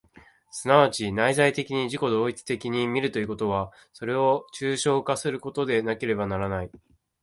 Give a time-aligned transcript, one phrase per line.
[0.51, 6.71] 即ち内在的に自己同一的に見るということは、それを抽象化することでなければならない。